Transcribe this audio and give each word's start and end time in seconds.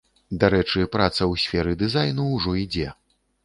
Дарэчы, 0.43 0.79
праца 0.95 1.19
ў 1.19 1.33
сферы 1.43 1.77
дызайну 1.85 2.29
ўжо 2.35 2.59
ідзе. 2.67 2.91